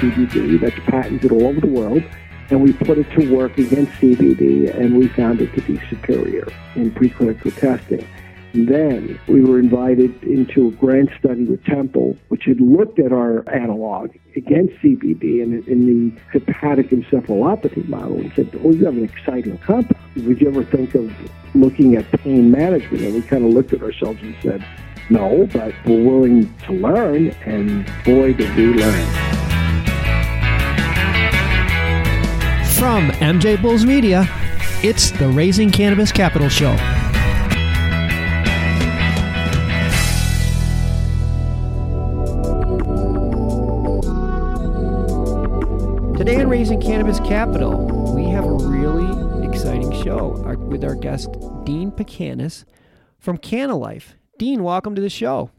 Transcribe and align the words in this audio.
CBD 0.00 0.58
that's 0.58 0.78
patented 0.86 1.30
all 1.30 1.46
over 1.46 1.60
the 1.60 1.66
world, 1.66 2.02
and 2.48 2.62
we 2.62 2.72
put 2.72 2.96
it 2.96 3.10
to 3.12 3.32
work 3.34 3.58
against 3.58 3.92
CBD, 3.92 4.74
and 4.74 4.96
we 4.96 5.08
found 5.08 5.40
it 5.40 5.54
to 5.54 5.60
be 5.60 5.78
superior 5.88 6.48
in 6.74 6.90
preclinical 6.90 7.54
testing. 7.60 8.06
Then 8.52 9.20
we 9.28 9.44
were 9.44 9.60
invited 9.60 10.24
into 10.24 10.68
a 10.68 10.70
grant 10.72 11.10
study 11.18 11.44
with 11.44 11.62
Temple, 11.64 12.16
which 12.28 12.44
had 12.46 12.60
looked 12.60 12.98
at 12.98 13.12
our 13.12 13.48
analog 13.48 14.10
against 14.34 14.74
CBD 14.82 15.42
in, 15.42 15.62
in 15.68 15.86
the 15.86 16.20
hepatic 16.32 16.88
encephalopathy 16.88 17.86
model 17.86 18.18
and 18.18 18.32
said, 18.34 18.50
oh, 18.64 18.72
you 18.72 18.86
have 18.86 18.96
an 18.96 19.04
exciting 19.04 19.56
compound. 19.58 19.96
Would 20.16 20.40
you 20.40 20.48
ever 20.48 20.64
think 20.64 20.94
of 20.96 21.14
looking 21.54 21.94
at 21.94 22.10
pain 22.22 22.50
management? 22.50 23.04
And 23.04 23.14
we 23.14 23.22
kind 23.22 23.44
of 23.44 23.52
looked 23.52 23.72
at 23.72 23.82
ourselves 23.82 24.20
and 24.22 24.34
said, 24.42 24.66
no, 25.10 25.48
but 25.52 25.72
we're 25.84 26.02
willing 26.02 26.52
to 26.64 26.72
learn, 26.72 27.30
and 27.44 27.84
boy, 28.04 28.32
did 28.32 28.54
we 28.56 28.66
learn. 28.74 29.39
From 32.80 33.10
MJ 33.10 33.60
Bulls 33.60 33.84
Media, 33.84 34.24
it's 34.82 35.10
the 35.10 35.28
Raising 35.28 35.70
Cannabis 35.70 36.10
Capital 36.10 36.48
Show. 36.48 36.74
Today 46.16 46.40
on 46.40 46.48
Raising 46.48 46.80
Cannabis 46.80 47.20
Capital, 47.20 48.14
we 48.14 48.24
have 48.30 48.46
a 48.46 48.54
really 48.54 49.46
exciting 49.46 49.92
show 50.02 50.28
with 50.70 50.82
our 50.82 50.94
guest, 50.94 51.28
Dean 51.64 51.92
Petkanas 51.92 52.64
from 53.18 53.36
Kannalife. 53.36 54.14
Dean, 54.38 54.62
welcome 54.62 54.94
to 54.94 55.02
the 55.02 55.10
show. 55.10 55.50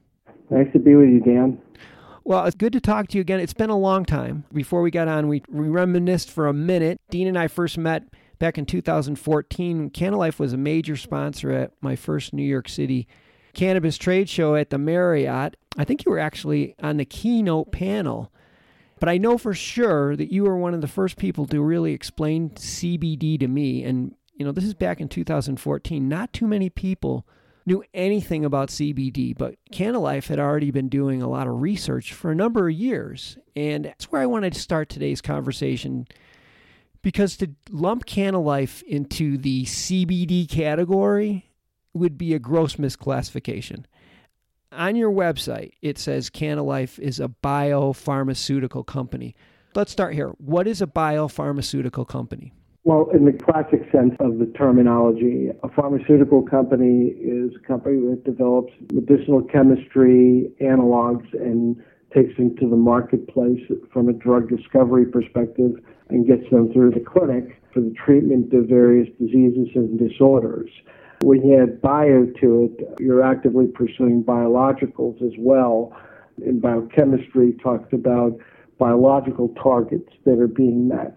Nice 0.50 0.74
to 0.74 0.80
be 0.80 0.96
with 0.96 1.10
you, 1.10 1.20
Dan. 1.20 1.62
Well, 2.24 2.46
it's 2.46 2.56
good 2.56 2.74
to 2.74 2.80
talk 2.80 3.08
to 3.10 3.18
you 3.18 3.22
again. 3.22 3.40
It's 3.40 3.54
been 3.54 3.70
a 3.70 3.78
long 3.78 4.06
time. 4.06 4.46
Before 4.54 4.82
we 4.82 4.92
got 4.92 5.08
on, 5.08 5.28
we, 5.28 5.44
we 5.50 5.68
reminisced 5.68 6.30
for 6.30 6.48
a 6.48 6.54
minute. 6.54 7.02
Dean 7.10 7.28
and 7.28 7.38
I 7.38 7.48
first 7.48 7.78
met 7.78 8.04
back 8.40 8.58
in 8.58 8.66
2014. 8.66 9.90
Kannalife 9.90 10.40
was 10.40 10.54
a 10.54 10.58
major 10.58 10.96
sponsor 10.96 11.52
at 11.52 11.72
my 11.82 11.96
first 11.96 12.34
New 12.34 12.44
York 12.44 12.70
City 12.70 13.08
cannabis 13.54 13.98
trade 13.98 14.30
show 14.30 14.56
at 14.56 14.70
the 14.70 14.78
Marriott. 14.78 15.58
I 15.78 15.84
think 15.84 16.06
you 16.06 16.12
were 16.12 16.20
actually 16.20 16.76
on 16.82 16.98
the 16.98 17.06
keynote 17.06 17.72
panel 17.72 18.32
but 19.02 19.10
I 19.10 19.18
know 19.18 19.40
for 19.40 19.56
sure 19.56 20.16
that 20.16 20.32
you 20.32 20.44
were 20.44 20.56
one 20.56 20.76
of 20.76 20.82
the 20.82 20.88
first 20.88 21.18
people 21.18 21.48
to 21.48 21.60
really 21.60 21.92
explain 21.92 22.52
CBD 22.52 23.40
to 23.40 23.48
me. 23.48 23.84
And, 23.84 24.14
you 24.36 24.46
know, 24.46 24.52
this 24.52 24.64
is 24.64 24.76
back 24.76 25.02
in 25.02 25.10
2014. 25.10 26.08
Not 26.08 26.32
too 26.34 26.46
many 26.46 26.70
people 26.70 27.26
knew 27.66 27.84
anything 27.94 28.44
about 28.46 28.70
CBD, 28.70 29.38
but 29.38 29.56
Kannalife 29.72 30.28
had 30.28 30.40
already 30.40 30.72
been 30.72 30.90
doing 30.90 31.22
a 31.22 31.30
lot 31.30 31.48
of 31.48 31.62
research 31.62 32.14
for 32.14 32.32
a 32.32 32.36
number 32.36 32.68
of 32.68 32.76
years. 32.76 33.38
And 33.56 33.86
that's 33.86 34.12
where 34.12 34.22
I 34.22 34.26
wanted 34.26 34.54
to 34.54 34.60
start 34.60 34.90
today's 34.90 35.22
conversation 35.22 36.08
because 37.02 37.38
to 37.38 37.52
lump 37.70 38.06
Kannalife 38.06 38.82
into 38.84 39.38
the 39.38 39.66
CBD 39.66 40.50
category 40.50 41.50
would 41.94 42.18
be 42.18 42.34
a 42.34 42.40
gross 42.40 42.78
misclassification 42.78 43.86
on 44.72 44.96
your 44.96 45.12
website, 45.12 45.74
it 45.82 45.98
says 45.98 46.30
Kannalife 46.30 46.98
is 47.00 47.20
a 47.20 47.28
biopharmaceutical 47.28 48.86
company. 48.86 49.36
Let's 49.76 49.92
start 49.92 50.14
here. 50.14 50.30
What 50.38 50.68
is 50.68 50.82
a 50.82 50.88
biopharmaceutical 50.88 52.08
company? 52.08 52.54
Well, 52.84 53.12
in 53.14 53.26
the 53.26 53.34
classic 53.34 53.84
sense 53.92 54.16
of 54.20 54.40
the 54.40 54.48
terminology, 54.58 55.50
a 55.62 55.70
pharmaceutical 55.70 56.42
company 56.42 57.10
is 57.10 57.52
a 57.56 57.68
company 57.68 58.00
that 58.10 58.24
develops 58.24 58.74
medicinal 58.92 59.44
chemistry 59.44 60.52
analogs 60.60 61.32
and 61.34 61.76
takes 62.12 62.36
them 62.38 62.56
to 62.58 62.68
the 62.68 62.76
marketplace 62.76 63.62
from 63.94 64.10
a 64.10 64.14
drug 64.14 64.50
discovery 64.50 65.06
perspective 65.06 65.74
and 66.10 66.26
gets 66.26 66.50
them 66.50 66.74
through 66.74 66.90
the 66.90 67.00
clinic 67.00 67.62
for 67.72 67.82
the 67.82 67.94
treatment 68.04 68.52
of 68.52 68.66
various 68.66 69.08
diseases 69.20 69.70
and 69.76 70.00
disorders. 70.00 70.72
When 71.22 71.46
you 71.46 71.62
add 71.62 71.84
bio 71.84 72.26
to 72.42 72.64
it, 72.64 73.00
you're 73.00 73.24
actively 73.24 73.68
pursuing 73.68 74.24
biologicals 74.24 75.22
as 75.22 75.34
well. 75.38 75.96
In 76.44 76.60
biochemistry, 76.60 77.54
talks 77.62 77.94
about 77.94 78.40
biological 78.80 79.50
targets 79.50 80.10
that 80.26 80.40
are 80.40 80.48
being 80.48 80.88
met. 80.88 81.16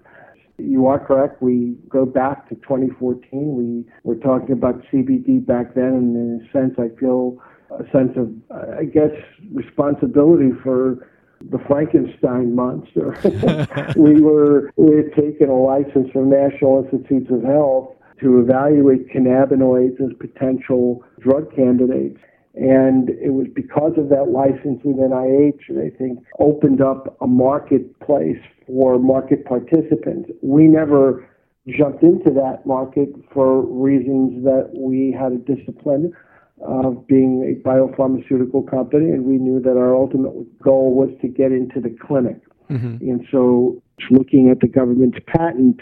You 0.59 0.87
are 0.87 1.05
correct. 1.05 1.43
We 1.43 1.77
go 1.89 2.07
back 2.07 2.49
to 2.49 2.55
2014. 2.57 3.27
We 3.33 3.85
were 4.05 4.17
talking 4.17 4.53
about 4.53 4.83
CBD 4.93 5.45
back 5.45 5.75
then, 5.75 5.85
and 5.85 6.17
in 6.17 6.47
a 6.47 6.53
sense, 6.53 6.75
I 6.79 6.95
feel 6.99 7.39
a 7.71 7.83
sense 7.91 8.13
of, 8.17 8.31
I 8.79 8.85
guess, 8.85 9.11
responsibility 9.53 10.51
for 10.63 11.09
the 11.51 11.59
Frankenstein 11.67 12.55
monster. 12.55 13.19
we 13.97 14.21
were 14.21 14.73
we 14.77 14.97
had 14.97 15.13
taken 15.15 15.49
a 15.49 15.57
license 15.57 16.11
from 16.13 16.31
National 16.31 16.85
Institutes 16.85 17.31
of 17.31 17.43
Health 17.43 17.91
to 18.21 18.39
evaluate 18.41 19.09
cannabinoids 19.11 20.01
as 20.01 20.17
potential 20.19 21.05
drug 21.21 21.55
candidates. 21.55 22.21
And 22.55 23.11
it 23.11 23.33
was 23.33 23.49
because 23.53 23.93
of 23.99 24.11
that 24.11 24.29
license 24.29 24.81
with 24.85 24.97
NIH 24.97 25.67
that 25.69 25.93
I 25.93 25.97
think 25.97 26.21
opened 26.39 26.81
up 26.81 27.17
a 27.21 27.27
marketplace 27.27 28.41
for 28.67 28.99
market 28.99 29.45
participants. 29.45 30.31
We 30.41 30.69
never 30.69 31.29
jumped 31.67 32.03
into 32.03 32.31
that 32.31 32.65
market 32.65 33.09
for 33.33 33.63
reasons 33.63 34.45
that 34.45 34.71
we 34.73 35.11
had 35.19 35.33
a 35.33 35.39
discipline 35.39 36.13
of 36.61 37.07
being 37.09 37.43
a 37.43 37.69
biopharmaceutical 37.69 38.69
company, 38.71 39.11
and 39.11 39.25
we 39.25 39.39
knew 39.39 39.61
that 39.61 39.77
our 39.77 39.95
ultimate 39.95 40.33
goal 40.63 40.95
was 40.95 41.11
to 41.23 41.29
get 41.29 41.51
into 41.51 41.81
the 41.81 41.91
clinic. 41.91 42.37
Mm-hmm. 42.71 43.11
And 43.11 43.27
so, 43.31 43.83
looking 44.11 44.49
at 44.51 44.61
the 44.61 44.69
government's 44.69 45.19
patent, 45.27 45.81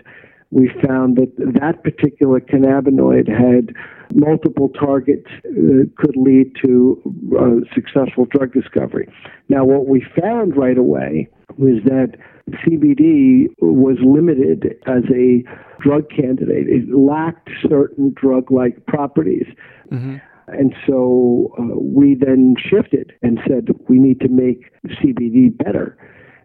we 0.53 0.71
found 0.87 1.17
that 1.17 1.33
that 1.61 1.83
particular 1.83 2.39
cannabinoid 2.39 3.27
had 3.27 3.75
multiple 4.15 4.69
targets 4.69 5.31
that 5.45 5.91
could 5.97 6.15
lead 6.15 6.53
to 6.63 7.01
uh, 7.41 7.75
successful 7.75 8.27
drug 8.27 8.53
discovery. 8.53 9.09
Now, 9.49 9.65
what 9.65 9.89
we 9.89 10.05
found 10.21 10.55
right 10.55 10.77
away 10.77 11.29
was 11.57 11.83
that 11.85 12.19
CBD 12.51 13.47
was 13.61 13.97
limited 14.05 14.77
as 14.87 15.05
a 15.15 15.43
drug 15.81 16.11
candidate. 16.11 16.69
It 16.69 16.95
lacked 16.95 17.49
certain 17.67 18.13
drug 18.15 18.51
like 18.51 18.85
properties. 18.87 19.47
Mm-hmm. 19.91 20.17
And 20.49 20.75
so 20.87 21.55
uh, 21.59 21.79
we 21.81 22.15
then 22.15 22.57
shifted 22.59 23.15
and 23.23 23.41
said 23.49 23.69
we 23.89 23.99
need 23.99 24.21
to 24.21 24.29
make 24.29 24.71
CBD 24.87 25.57
better. 25.57 25.97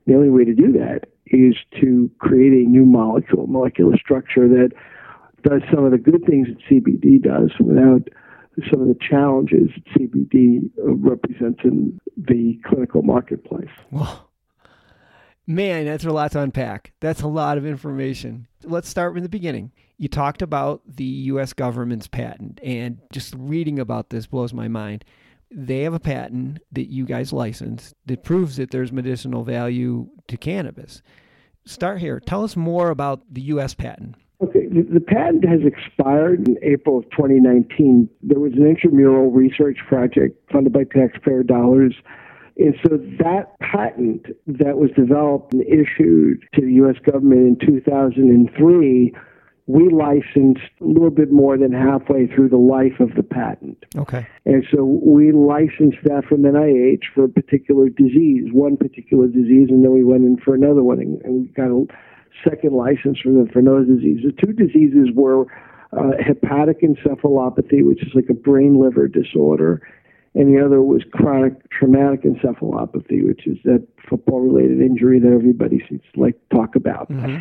The 0.06 0.16
only 0.16 0.30
way 0.30 0.46
to 0.46 0.54
do 0.54 0.72
that 0.74 1.10
is 1.32 1.56
to 1.82 2.10
create 2.20 2.54
a 2.54 2.70
new 2.70 2.86
molecule, 2.86 3.48
molecular 3.48 3.98
structure 3.98 4.48
that 4.48 4.72
does 5.44 5.62
some 5.74 5.86
of 5.86 5.92
the 5.92 5.98
good 5.98 6.24
things 6.26 6.48
that 6.48 6.58
CBD 6.70 7.22
does 7.22 7.52
without 7.60 8.08
some 8.72 8.82
of 8.82 8.88
the 8.88 8.98
challenges 9.00 9.70
that 9.76 9.86
CBD 9.94 10.70
uh, 10.80 10.94
represents 10.94 11.60
in 11.64 12.00
the 12.18 12.60
clinical 12.66 13.04
marketplace. 13.04 13.70
Well, 13.92 14.30
man, 15.46 15.86
that's 15.86 16.06
a 16.06 16.12
lot 16.12 16.32
to 16.32 16.42
unpack. 16.42 16.94
That's 17.00 17.22
a 17.22 17.28
lot 17.28 17.58
of 17.58 17.66
information. 17.66 18.48
Let's 18.64 18.90
start 18.90 19.14
from 19.14 19.22
the 19.22 19.30
beginning. 19.30 19.72
You 19.98 20.08
talked 20.08 20.42
about 20.42 20.82
the 20.88 21.04
U.S. 21.04 21.54
government's 21.54 22.08
patent, 22.08 22.60
and 22.64 23.00
just 23.12 23.34
reading 23.38 23.80
about 23.80 24.10
this 24.10 24.28
blows 24.28 24.54
my 24.54 24.68
mind 24.68 25.06
they 25.52 25.82
have 25.82 25.94
a 25.94 26.00
patent 26.00 26.60
that 26.72 26.92
you 26.92 27.06
guys 27.06 27.32
licensed 27.32 27.96
that 28.06 28.24
proves 28.24 28.58
that 28.58 28.72
there's 28.72 28.92
medicinal 28.92 29.44
value 29.44 30.08
to 30.28 30.38
cannabis. 30.38 31.02
Start 31.66 32.00
here. 32.00 32.20
Tell 32.20 32.44
us 32.44 32.56
more 32.56 32.90
about 32.90 33.22
the 33.32 33.42
U.S. 33.42 33.74
patent. 33.74 34.16
Okay, 34.42 34.68
the 34.68 35.00
patent 35.00 35.46
has 35.46 35.62
expired 35.66 36.48
in 36.48 36.58
April 36.62 37.00
of 37.00 37.06
2019. 37.12 38.08
There 38.22 38.40
was 38.40 38.54
an 38.54 38.68
intramural 38.68 39.32
research 39.32 39.78
project 39.88 40.40
funded 40.52 40.74
by 40.74 40.84
taxpayer 40.84 41.42
dollars. 41.42 41.96
And 42.58 42.76
so 42.84 42.98
that 43.20 43.58
patent 43.60 44.28
that 44.46 44.78
was 44.78 44.92
developed 44.96 45.54
and 45.54 45.64
issued 45.64 46.44
to 46.54 46.62
the 46.62 46.74
U.S. 46.74 46.96
government 47.04 47.62
in 47.62 47.82
2003 47.82 49.14
we 49.68 49.90
licensed 49.90 50.72
a 50.80 50.86
little 50.86 51.10
bit 51.10 51.30
more 51.30 51.58
than 51.58 51.74
halfway 51.74 52.26
through 52.26 52.48
the 52.48 52.58
life 52.58 53.02
of 53.02 53.16
the 53.16 53.24
patent. 53.24 53.78
Okay. 53.98 54.26
And 54.46 54.66
so 54.74 54.84
we 54.84 55.34
licensed 55.34 56.00
that 56.06 56.24
from 56.28 56.44
NIH 56.44 57.04
for 57.14 57.26
a 57.26 57.30
particular 57.30 57.90
disease, 57.90 58.50
one 58.54 58.78
particular 58.78 59.28
disease, 59.28 59.68
and 59.70 59.84
then 59.84 59.92
we 59.92 60.06
went 60.06 60.24
in 60.24 60.38
for 60.38 60.56
another 60.56 60.84
one 60.84 61.00
and, 61.00 61.22
we 61.26 61.48
got 61.50 61.68
a 61.68 61.86
second 62.48 62.74
license 62.74 63.20
for 63.20 63.34
them 63.34 63.50
for 63.52 63.60
another 63.60 63.84
disease. 63.84 64.24
The 64.24 64.32
two 64.32 64.54
diseases 64.54 65.10
were 65.14 65.46
uh, 65.92 66.12
hepatic 66.26 66.82
encephalopathy, 66.82 67.86
which 67.86 68.02
is 68.04 68.14
like 68.16 68.30
a 68.30 68.34
brain 68.34 68.80
liver 68.80 69.08
disorder, 69.10 69.82
and 70.34 70.54
the 70.54 70.64
other 70.64 70.82
was 70.82 71.04
chronic 71.12 71.70
traumatic 71.72 72.24
encephalopathy, 72.24 73.26
which 73.26 73.48
is 73.48 73.58
that 73.64 73.86
football 74.10 74.40
related 74.40 74.80
injury 74.80 75.20
that 75.20 75.32
everybody 75.32 75.84
seems 75.90 76.02
to 76.14 76.22
like 76.22 76.36
to 76.50 76.56
talk 76.56 76.76
about. 76.76 77.10
Mm-hmm. 77.12 77.38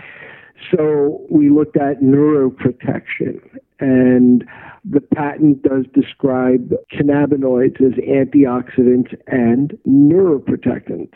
So 0.75 1.27
we 1.31 1.51
looked 1.51 1.77
at 1.77 2.01
neuroprotection, 2.01 3.41
and 3.81 4.45
the 4.85 5.01
patent 5.01 5.63
does 5.63 5.85
describe 5.93 6.73
cannabinoids 6.93 7.81
as 7.81 7.93
antioxidants 7.95 9.15
and 9.27 9.77
neuroprotectants. 9.87 11.15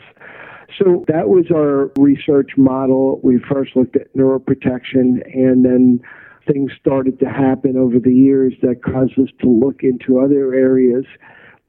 So 0.77 1.05
that 1.07 1.27
was 1.27 1.45
our 1.53 1.91
research 1.97 2.51
model. 2.57 3.19
We 3.23 3.39
first 3.39 3.75
looked 3.75 3.95
at 3.95 4.13
neuroprotection 4.15 5.21
and 5.33 5.65
then 5.65 6.01
things 6.47 6.71
started 6.79 7.19
to 7.19 7.25
happen 7.25 7.77
over 7.77 7.99
the 7.99 8.13
years 8.13 8.53
that 8.61 8.83
caused 8.83 9.19
us 9.19 9.29
to 9.41 9.49
look 9.49 9.83
into 9.83 10.19
other 10.19 10.53
areas 10.53 11.05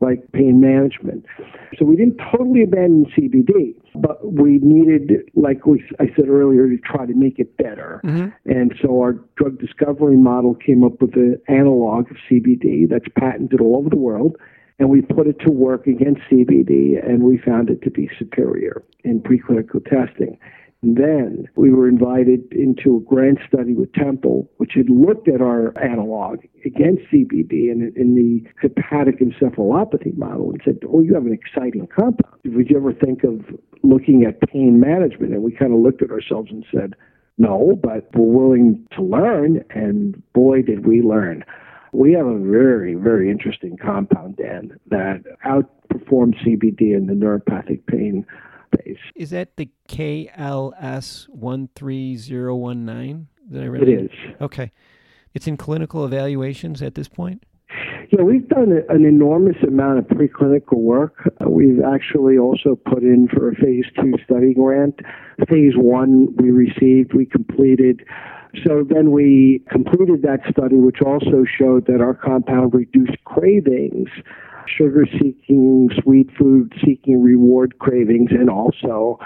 like 0.03 0.31
pain 0.33 0.61
management. 0.61 1.25
So 1.79 1.85
we 1.85 1.97
didn't 1.97 2.21
totally 2.31 2.65
abandon 2.65 3.07
CBD, 3.17 3.75
but 3.95 4.33
we 4.33 4.59
needed, 4.61 5.31
like 5.35 5.65
we, 5.65 5.83
I 6.01 6.07
said 6.17 6.29
earlier, 6.29 6.69
to 6.69 6.77
try 6.79 7.07
to 7.07 7.15
make 7.15 7.39
it 7.39 7.57
better. 7.57 8.01
Mm-hmm. 8.05 8.51
And 8.51 8.75
so 8.83 9.01
our 9.01 9.13
drug 9.37 9.59
discovery 9.59 10.17
model 10.17 10.55
came 10.55 10.83
up 10.85 11.01
with 11.01 11.15
an 11.15 11.41
analog 11.49 12.11
of 12.11 12.17
CBD 12.29 12.91
that's 12.91 13.07
patented 13.17 13.61
all 13.61 13.77
over 13.77 13.89
the 13.89 13.97
world. 13.97 14.37
And 14.79 14.91
we 14.91 15.01
put 15.01 15.29
it 15.29 15.39
to 15.41 15.51
work 15.51 15.87
against 15.87 16.23
CBD, 16.31 16.99
and 17.07 17.23
we 17.23 17.39
found 17.39 17.71
it 17.71 17.83
to 17.83 17.91
be 17.91 18.11
superior 18.19 18.83
in 19.05 19.21
preclinical 19.21 19.85
testing. 19.85 20.37
Then 20.83 21.49
we 21.55 21.73
were 21.73 21.89
invited 21.89 22.53
into 22.53 22.97
a 22.97 23.09
grant 23.09 23.39
study 23.47 23.73
with 23.73 23.93
Temple, 23.93 24.51
which 24.57 24.73
had 24.75 24.91
looked 24.91 25.29
at 25.29 25.41
our 25.41 25.73
analog 25.81 26.41
against 26.65 27.05
CBD 27.05 27.71
in, 27.71 27.93
in 27.95 28.17
the 28.17 28.43
hepatic 28.61 29.21
encephalopathy 29.21 30.17
model 30.17 30.51
and 30.51 30.61
said, 30.65 30.79
Oh, 30.89 31.01
you 31.01 31.15
have 31.15 31.25
an 31.25 31.33
exciting 31.33 31.87
compound. 31.87 32.35
Would 32.45 32.69
you 32.69 32.77
ever 32.77 32.93
think 32.93 33.23
of 33.23 33.45
looking 33.85 34.25
at 34.25 34.41
pain 34.51 34.81
management? 34.81 35.33
And 35.33 35.45
we 35.45 35.53
kind 35.53 35.73
of 35.73 35.79
looked 35.79 36.03
at 36.03 36.11
ourselves 36.11 36.51
and 36.51 36.65
said, 36.75 36.95
No, 37.39 37.79
but 37.81 38.09
we're 38.15 38.49
willing 38.49 38.85
to 38.97 39.03
learn. 39.03 39.65
And 39.71 40.21
boy, 40.33 40.63
did 40.63 40.85
we 40.85 41.01
learn. 41.01 41.45
We 41.93 42.13
have 42.15 42.27
a 42.27 42.39
very, 42.39 42.95
very 42.95 43.31
interesting 43.31 43.77
compound, 43.77 44.39
Dan, 44.39 44.81
that 44.91 45.23
outperforms 45.47 46.43
CBD 46.45 46.97
in 46.97 47.07
the 47.07 47.13
neuropathic 47.13 47.87
pain 47.87 48.27
Is 49.15 49.31
that 49.31 49.57
the 49.57 49.71
KLS 49.89 51.29
one 51.29 51.69
three 51.75 52.17
zero 52.17 52.57
one 52.57 52.85
nine 52.85 53.29
that 53.51 53.63
I 53.63 53.67
read? 53.67 53.83
It 53.83 54.05
is. 54.05 54.11
Okay. 54.41 54.73
It's 55.35 55.47
in 55.47 55.57
clinical 55.57 56.05
evaluations 56.05 56.83
at 56.83 56.95
this 56.95 57.09
point? 57.09 57.45
Yeah, 58.11 58.23
we've 58.23 58.47
done 58.49 58.73
an 58.91 59.07
enormous 59.07 59.57
amount 59.67 59.99
of 60.01 60.05
preclinical 60.07 60.79
work. 60.79 61.33
Uh, 61.41 61.49
we've 61.49 61.81
actually 61.83 62.37
also 62.37 62.77
put 62.77 63.03
in 63.03 63.29
for 63.29 63.51
a 63.51 63.55
phase 63.55 63.87
two 63.99 64.13
study 64.25 64.53
grant. 64.53 65.01
Phase 65.49 65.73
one 65.77 66.35
we 66.37 66.51
received, 66.51 67.15
we 67.15 67.25
completed. 67.25 68.05
So 68.67 68.85
then 68.87 69.13
we 69.13 69.65
completed 69.71 70.21
that 70.23 70.41
study, 70.51 70.77
which 70.77 71.01
also 71.01 71.45
showed 71.59 71.87
that 71.87 72.03
our 72.03 72.13
compound 72.13 72.75
reduced 72.75 73.17
cravings 73.25 74.11
sugar 74.67 75.07
seeking, 75.07 75.91
sweet 76.03 76.31
food 76.37 76.73
seeking 76.85 77.23
reward 77.23 77.79
cravings, 77.79 78.31
and 78.31 78.51
also 78.51 79.19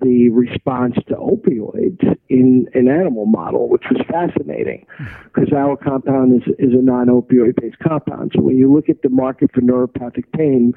the 0.00 0.30
response 0.30 0.94
to 1.08 1.14
opioids 1.14 2.16
in 2.28 2.66
an 2.74 2.88
animal 2.88 3.26
model, 3.26 3.68
which 3.68 3.84
was 3.90 4.00
fascinating 4.08 4.86
hmm. 4.96 5.04
because 5.24 5.52
our 5.52 5.76
compound 5.76 6.42
is, 6.42 6.48
is 6.58 6.72
a 6.72 6.82
non 6.82 7.08
opioid 7.08 7.60
based 7.60 7.78
compound. 7.80 8.32
So 8.34 8.42
when 8.42 8.56
you 8.56 8.72
look 8.72 8.88
at 8.88 9.02
the 9.02 9.10
market 9.10 9.50
for 9.52 9.60
neuropathic 9.60 10.24
pain, 10.36 10.72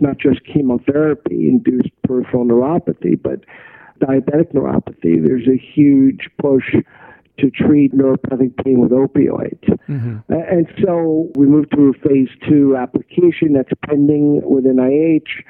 not 0.00 0.18
just 0.18 0.40
chemotherapy 0.44 1.48
induced 1.48 1.90
peripheral 2.06 2.44
neuropathy, 2.44 3.20
but 3.20 3.40
diabetic 4.00 4.52
neuropathy, 4.52 5.24
there's 5.24 5.48
a 5.48 5.56
huge 5.56 6.28
push 6.38 6.74
to 7.38 7.50
treat 7.50 7.94
neuropathic 7.94 8.56
pain 8.64 8.80
with 8.80 8.90
opioids. 8.90 9.64
Mm-hmm. 9.88 10.32
And 10.32 10.66
so 10.82 11.30
we 11.34 11.46
moved 11.46 11.72
to 11.72 11.88
a 11.88 12.08
phase 12.08 12.28
two 12.48 12.76
application 12.76 13.52
that's 13.52 13.70
pending 13.86 14.42
with 14.42 14.64
NIH. 14.64 15.44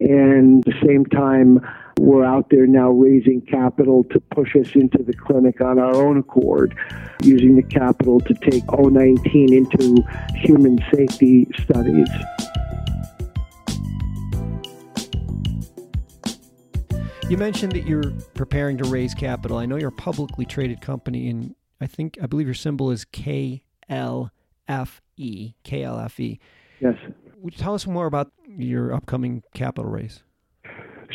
And 0.00 0.66
at 0.66 0.72
the 0.72 0.86
same 0.86 1.04
time, 1.06 1.60
we're 1.98 2.24
out 2.24 2.48
there 2.50 2.66
now 2.66 2.90
raising 2.90 3.42
capital 3.42 4.04
to 4.04 4.20
push 4.34 4.56
us 4.56 4.74
into 4.74 5.02
the 5.02 5.12
clinic 5.12 5.60
on 5.60 5.78
our 5.78 5.94
own 5.94 6.16
accord, 6.16 6.74
using 7.22 7.56
the 7.56 7.62
capital 7.62 8.20
to 8.20 8.34
take 8.34 8.64
019 8.72 9.52
into 9.52 10.02
human 10.36 10.78
safety 10.94 11.46
studies. 11.62 12.08
You 17.30 17.38
mentioned 17.38 17.70
that 17.74 17.86
you're 17.86 18.10
preparing 18.34 18.76
to 18.78 18.90
raise 18.90 19.14
capital. 19.14 19.56
I 19.56 19.64
know 19.64 19.76
you're 19.76 19.90
a 19.90 19.92
publicly 19.92 20.44
traded 20.44 20.80
company, 20.80 21.28
and 21.28 21.54
I 21.80 21.86
think 21.86 22.18
I 22.20 22.26
believe 22.26 22.48
your 22.48 22.54
symbol 22.54 22.90
is 22.90 23.04
KLFE. 23.04 23.60
KLFE. 24.68 26.38
Yes. 26.80 26.94
Would 27.36 27.54
you 27.54 27.58
tell 27.58 27.74
us 27.74 27.86
more 27.86 28.06
about 28.06 28.32
your 28.48 28.92
upcoming 28.92 29.44
capital 29.54 29.88
raise? 29.88 30.24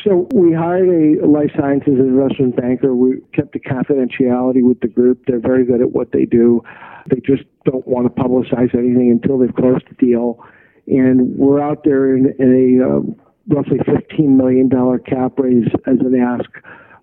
So 0.06 0.30
we 0.34 0.54
hired 0.54 0.88
a 0.88 1.28
life 1.28 1.52
sciences 1.60 2.00
investment 2.00 2.56
banker. 2.56 2.96
We 2.96 3.20
kept 3.34 3.52
the 3.52 3.60
confidentiality 3.60 4.64
with 4.64 4.80
the 4.80 4.88
group. 4.88 5.26
They're 5.28 5.42
very 5.42 5.66
good 5.66 5.82
at 5.82 5.92
what 5.92 6.14
they 6.14 6.24
do. 6.24 6.62
They 7.10 7.20
just 7.26 7.44
don't 7.66 7.86
want 7.86 8.08
to 8.08 8.22
publicize 8.22 8.74
anything 8.74 9.12
until 9.12 9.38
they've 9.38 9.54
closed 9.54 9.84
the 9.90 9.96
deal. 9.96 10.42
And 10.88 11.36
we're 11.38 11.60
out 11.60 11.84
there 11.84 12.16
in, 12.16 12.34
in 12.40 12.80
a 12.80 12.86
um, 12.90 13.16
roughly 13.48 13.78
$15 13.80 14.28
million 14.30 14.70
cap 15.06 15.34
raise 15.38 15.68
as 15.86 16.00
an 16.00 16.16
ask. 16.20 16.50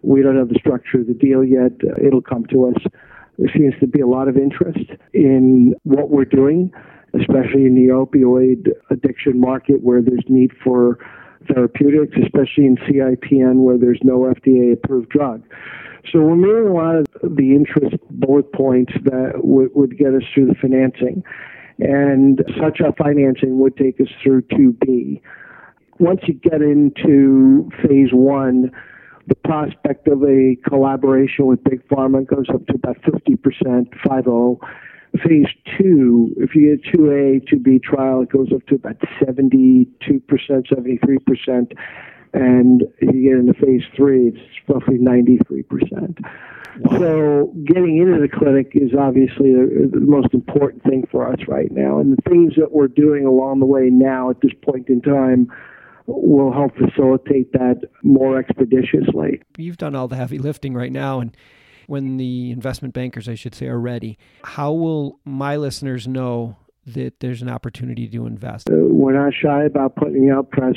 We 0.02 0.22
don't 0.22 0.36
have 0.36 0.48
the 0.48 0.58
structure 0.58 1.00
of 1.00 1.06
the 1.06 1.14
deal 1.14 1.44
yet. 1.44 1.72
Uh, 1.84 2.04
it'll 2.04 2.22
come 2.22 2.44
to 2.46 2.68
us. 2.68 2.82
There 3.38 3.50
seems 3.56 3.74
to 3.80 3.86
be 3.86 4.00
a 4.00 4.06
lot 4.06 4.28
of 4.28 4.36
interest 4.36 4.90
in 5.14 5.74
what 5.84 6.10
we're 6.10 6.24
doing, 6.24 6.72
especially 7.14 7.64
in 7.66 7.74
the 7.74 7.92
opioid 7.92 8.68
addiction 8.90 9.40
market 9.40 9.82
where 9.82 10.02
there's 10.02 10.24
need 10.28 10.50
for 10.62 10.98
therapeutics, 11.52 12.16
especially 12.22 12.66
in 12.66 12.76
CIPN 12.76 13.62
where 13.62 13.78
there's 13.78 14.00
no 14.02 14.20
FDA 14.20 14.72
approved 14.72 15.08
drug. 15.08 15.42
So 16.10 16.20
we're 16.20 16.36
meeting 16.36 16.68
a 16.68 16.74
lot 16.74 16.96
of 16.96 17.06
the 17.22 17.54
interest 17.54 17.96
bullet 18.10 18.52
points 18.52 18.92
that 19.04 19.32
w- 19.36 19.70
would 19.74 19.96
get 19.96 20.14
us 20.14 20.22
through 20.34 20.46
the 20.46 20.54
financing. 20.60 21.22
And 21.78 22.44
such 22.60 22.80
a 22.80 22.92
financing 22.92 23.58
would 23.60 23.76
take 23.76 24.00
us 24.00 24.08
through 24.22 24.42
2B 24.42 25.20
once 25.98 26.20
you 26.26 26.34
get 26.34 26.62
into 26.62 27.70
phase 27.82 28.12
one, 28.12 28.70
the 29.26 29.34
prospect 29.36 30.08
of 30.08 30.22
a 30.22 30.56
collaboration 30.68 31.46
with 31.46 31.62
Big 31.64 31.86
Pharma 31.88 32.26
goes 32.26 32.46
up 32.52 32.66
to 32.66 32.74
about 32.74 33.00
50%, 33.02 33.88
5 34.06 34.26
Phase 35.28 35.46
two, 35.78 36.34
if 36.38 36.54
you 36.54 36.74
get 36.74 36.90
2A, 36.90 37.46
2B 37.46 37.82
trial, 37.82 38.22
it 38.22 38.30
goes 38.30 38.50
up 38.50 38.66
to 38.68 38.76
about 38.76 38.98
72%, 39.20 39.86
73%. 40.08 41.72
And 42.32 42.82
if 42.98 43.14
you 43.14 43.22
get 43.22 43.38
into 43.38 43.52
phase 43.52 43.82
three, 43.94 44.28
it's 44.28 44.38
roughly 44.66 44.96
93%. 44.96 46.18
Wow. 46.80 46.98
So 46.98 47.52
getting 47.66 47.98
into 47.98 48.18
the 48.18 48.28
clinic 48.28 48.72
is 48.72 48.92
obviously 48.98 49.52
the, 49.52 49.90
the, 49.92 50.00
most 50.00 50.32
important 50.32 50.82
thing 50.84 51.06
for 51.10 51.30
us 51.30 51.40
right 51.46 51.70
now. 51.70 51.98
And 51.98 52.16
the 52.16 52.22
things 52.22 52.54
that 52.56 52.72
we're 52.72 52.88
doing 52.88 53.26
along 53.26 53.60
the 53.60 53.66
way 53.66 53.90
now 53.90 54.30
at 54.30 54.40
this 54.40 54.52
point 54.62 54.88
in 54.88 55.02
time 55.02 55.52
will 56.06 56.52
help 56.52 56.72
facilitate 56.76 57.52
that 57.52 57.82
more 58.02 58.38
expeditiously. 58.38 59.42
You've 59.56 59.76
done 59.76 59.94
all 59.94 60.08
the 60.08 60.16
heavy 60.16 60.38
lifting 60.38 60.74
right 60.74 60.92
now, 60.92 61.20
and 61.20 61.36
when 61.86 62.16
the 62.16 62.50
investment 62.50 62.94
bankers, 62.94 63.28
I 63.28 63.34
should 63.34 63.54
say, 63.54 63.66
are 63.66 63.78
ready, 63.78 64.18
how 64.44 64.72
will 64.72 65.20
my 65.24 65.56
listeners 65.56 66.06
know 66.08 66.56
that 66.86 67.20
there's 67.20 67.42
an 67.42 67.48
opportunity 67.48 68.08
to 68.08 68.26
invest? 68.26 68.70
Uh, 68.70 68.74
we're 68.76 69.12
not 69.12 69.32
shy 69.34 69.64
about 69.64 69.96
putting 69.96 70.30
out 70.30 70.50
press. 70.50 70.74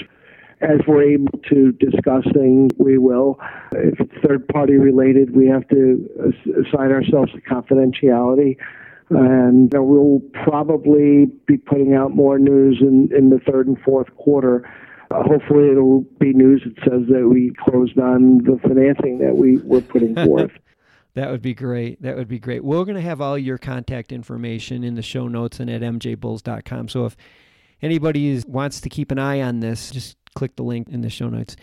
As 0.62 0.79
we're 0.88 1.03
able 1.03 1.38
to 1.50 1.74
discuss 1.74 2.24
things, 2.34 2.72
we 2.77 2.98
will. 2.98 3.39
If 3.74 4.00
it's 4.00 4.13
third 4.25 4.48
party 4.48 4.75
related, 4.75 5.36
we 5.36 5.48
have 5.48 5.67
to 5.67 6.34
assign 6.65 6.91
ourselves 6.91 7.32
to 7.34 7.41
confidentiality 7.41 8.55
and 9.10 9.72
we'll 9.74 10.22
probably 10.44 11.25
be 11.46 11.58
putting 11.58 11.94
out 11.94 12.15
more 12.15 12.39
news 12.39 12.79
in, 12.82 13.10
in 13.15 13.29
the 13.29 13.39
third 13.39 13.67
and 13.67 13.77
fourth 13.82 14.15
quarter 14.15 14.67
hopefully 15.12 15.70
it'll 15.70 16.02
be 16.20 16.34
news 16.34 16.64
that 16.66 16.76
says 16.84 17.08
that 17.10 17.28
we 17.28 17.52
closed 17.64 17.98
on 18.00 18.40
the 18.40 18.60
financing 18.62 19.20
that 19.20 19.36
we 19.36 19.58
were 19.58 19.82
putting 19.82 20.16
forth. 20.26 20.52
that 21.14 21.30
would 21.32 21.42
be 21.42 21.54
great. 21.54 22.02
That 22.02 22.16
would 22.16 22.28
be 22.28 22.40
great. 22.40 22.64
We're 22.64 22.84
going 22.86 22.96
to 22.96 23.02
have 23.02 23.22
all 23.22 23.38
your 23.38 23.58
contact 23.58 24.12
information 24.12 24.84
in 24.84 24.96
the 24.96 25.02
show 25.02 25.28
notes 25.28 25.60
and 25.60 25.70
at 25.70 25.82
mjbulls.com. 25.82 26.90
So 26.90 27.06
if 27.06 27.16
anybody 27.82 28.30
is, 28.30 28.46
wants 28.46 28.82
to 28.82 28.90
keep 28.90 29.12
an 29.12 29.20
eye 29.20 29.42
on 29.42 29.60
this, 29.60 29.92
just 29.92 30.18
click 30.36 30.56
the 30.56 30.64
link 30.64 30.90
in 30.90 31.02
the 31.02 31.10
show 31.10 31.30
notes. 31.30 31.56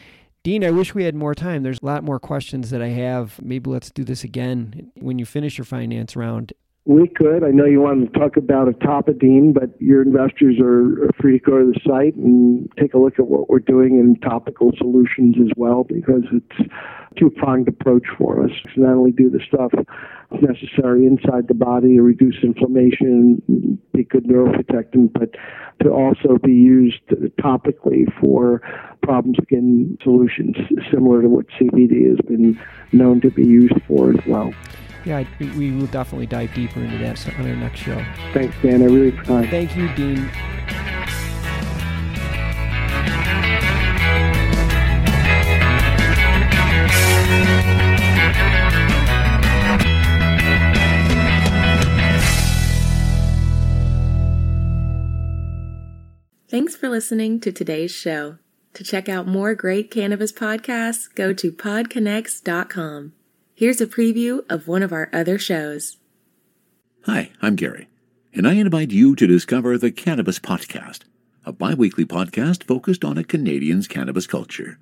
Dean, 0.42 0.64
I 0.64 0.72
wish 0.72 0.92
we 0.92 1.04
had 1.04 1.14
more 1.14 1.36
time. 1.36 1.62
There's 1.62 1.80
a 1.82 1.86
lot 1.86 2.02
more 2.02 2.18
questions 2.18 2.70
that 2.70 2.82
I 2.82 2.88
have. 2.88 3.40
Maybe 3.40 3.70
let's 3.70 3.90
do 3.90 4.02
this 4.02 4.24
again 4.24 4.90
when 4.96 5.20
you 5.20 5.24
finish 5.24 5.56
your 5.56 5.64
finance 5.64 6.16
round. 6.16 6.52
We 6.84 7.06
could. 7.06 7.44
I 7.44 7.50
know 7.50 7.64
you 7.64 7.80
wanted 7.80 8.12
to 8.12 8.18
talk 8.18 8.36
about 8.36 8.66
Atopidine, 8.66 9.54
but 9.54 9.80
your 9.80 10.02
investors 10.02 10.56
are, 10.60 11.08
free 11.20 11.38
to 11.38 11.44
go 11.44 11.58
to 11.60 11.72
the 11.72 11.78
site 11.86 12.16
and 12.16 12.68
take 12.76 12.94
a 12.94 12.98
look 12.98 13.20
at 13.20 13.28
what 13.28 13.48
we're 13.48 13.60
doing 13.60 14.00
in 14.00 14.16
topical 14.16 14.72
solutions 14.76 15.36
as 15.40 15.52
well, 15.56 15.84
because 15.84 16.24
it's 16.32 16.58
a 16.58 17.14
two-pronged 17.20 17.68
approach 17.68 18.02
for 18.18 18.42
us. 18.42 18.50
To 18.74 18.80
not 18.80 18.94
only 18.94 19.12
do 19.12 19.30
the 19.30 19.38
stuff 19.46 19.70
necessary 20.40 21.06
inside 21.06 21.46
the 21.46 21.54
body 21.54 21.94
to 21.94 22.02
reduce 22.02 22.42
inflammation, 22.42 23.78
be 23.94 24.02
good 24.02 24.24
neuroprotectant, 24.24 25.12
but 25.12 25.30
to 25.84 25.90
also 25.92 26.36
be 26.42 26.52
used 26.52 27.06
topically 27.40 28.12
for 28.20 28.60
problem 29.04 29.36
skin 29.40 29.96
solutions, 30.02 30.56
similar 30.90 31.22
to 31.22 31.28
what 31.28 31.46
CBD 31.60 32.08
has 32.08 32.18
been 32.26 32.58
known 32.90 33.20
to 33.20 33.30
be 33.30 33.44
used 33.44 33.80
for 33.86 34.10
as 34.10 34.26
well 34.26 34.52
yeah, 35.04 35.24
we 35.38 35.70
will 35.72 35.86
definitely 35.86 36.26
dive 36.26 36.54
deeper 36.54 36.80
into 36.80 36.98
that 36.98 37.38
on 37.38 37.48
our 37.48 37.56
next 37.56 37.80
show. 37.80 38.04
Thanks, 38.32 38.56
Dan. 38.62 38.82
I 38.82 38.86
really 38.86 39.08
appreciate 39.08 39.44
it. 39.44 39.50
Thank 39.50 39.76
you, 39.76 39.88
Dean. 39.94 40.30
Thanks 56.48 56.76
for 56.76 56.90
listening 56.90 57.40
to 57.40 57.50
today's 57.50 57.92
show. 57.92 58.36
To 58.74 58.84
check 58.84 59.08
out 59.08 59.26
more 59.26 59.54
great 59.54 59.90
cannabis 59.90 60.32
podcasts, 60.32 61.08
go 61.14 61.32
to 61.32 61.50
podconnects.com. 61.50 63.12
Here's 63.54 63.82
a 63.82 63.86
preview 63.86 64.40
of 64.48 64.66
one 64.66 64.82
of 64.82 64.94
our 64.94 65.10
other 65.12 65.38
shows. 65.38 65.98
Hi, 67.04 67.32
I'm 67.42 67.54
Gary, 67.54 67.86
and 68.32 68.48
I 68.48 68.54
invite 68.54 68.92
you 68.92 69.14
to 69.14 69.26
discover 69.26 69.76
the 69.76 69.92
Cannabis 69.92 70.38
Podcast, 70.38 71.00
a 71.44 71.52
bi 71.52 71.74
weekly 71.74 72.06
podcast 72.06 72.64
focused 72.64 73.04
on 73.04 73.18
a 73.18 73.24
Canadian's 73.24 73.86
cannabis 73.86 74.26
culture. 74.26 74.78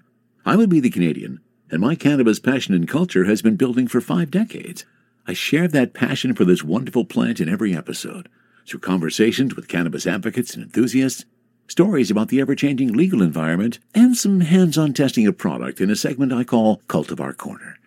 I 0.47 0.55
would 0.55 0.71
be 0.71 0.79
the 0.79 0.89
Canadian, 0.89 1.41
and 1.69 1.81
my 1.81 1.97
cannabis 1.97 2.39
passion 2.39 2.73
and 2.73 2.87
culture 2.87 3.25
has 3.25 3.43
been 3.43 3.57
building 3.57 3.89
for 3.89 4.01
five 4.01 4.31
decades. 4.31 4.85
I 5.27 5.33
share 5.33 5.67
that 5.67 5.93
passion 5.93 6.37
for 6.37 6.45
this 6.45 6.63
wonderful 6.63 7.05
plant 7.05 7.41
in 7.41 7.49
every 7.49 7.77
episode 7.77 8.29
through 8.69 8.81
conversations 8.81 9.57
with 9.57 9.67
cannabis 9.67 10.07
advocates 10.07 10.55
and 10.55 10.63
enthusiasts, 10.63 11.25
stories 11.67 12.09
about 12.09 12.29
the 12.29 12.41
ever 12.41 12.55
changing 12.55 12.93
legal 12.93 13.21
environment, 13.21 13.81
and 13.97 14.17
some 14.17 14.43
hands 14.43 14.79
on 14.79 14.93
testing 14.93 15.27
of 15.27 15.37
product 15.37 15.81
in 15.81 15.91
a 15.91 15.97
segment 15.97 16.33
I 16.33 16.45
call 16.45 16.83
Cultivar 16.87 17.37
Corner 17.37 17.80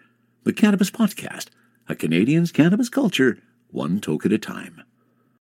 the 0.44 0.52
Cannabis 0.52 0.92
Podcast, 0.92 1.48
a 1.88 1.96
Canadian's 1.96 2.52
cannabis 2.52 2.90
culture, 2.90 3.38
one 3.70 4.02
toke 4.02 4.26
at 4.26 4.34
a 4.34 4.38
time. 4.38 4.84